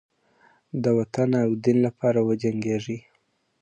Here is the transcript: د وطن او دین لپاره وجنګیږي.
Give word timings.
د 0.83 0.85
وطن 0.97 1.29
او 1.43 1.49
دین 1.63 1.77
لپاره 1.87 2.19
وجنګیږي. 2.27 2.97